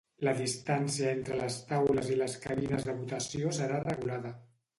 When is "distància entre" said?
0.37-1.37